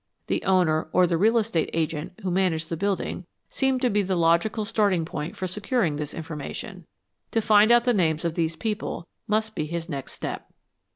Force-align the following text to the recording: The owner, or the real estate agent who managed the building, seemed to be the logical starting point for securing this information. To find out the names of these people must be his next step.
The 0.25 0.41
owner, 0.45 0.89
or 0.93 1.05
the 1.05 1.15
real 1.15 1.37
estate 1.37 1.69
agent 1.73 2.21
who 2.23 2.31
managed 2.31 2.69
the 2.69 2.75
building, 2.75 3.27
seemed 3.51 3.83
to 3.83 3.89
be 3.91 4.01
the 4.01 4.15
logical 4.15 4.65
starting 4.65 5.05
point 5.05 5.37
for 5.37 5.45
securing 5.45 5.97
this 5.97 6.15
information. 6.15 6.87
To 7.33 7.39
find 7.39 7.71
out 7.71 7.83
the 7.83 7.93
names 7.93 8.25
of 8.25 8.33
these 8.33 8.55
people 8.55 9.07
must 9.27 9.53
be 9.53 9.67
his 9.67 9.89
next 9.89 10.13
step. 10.13 10.49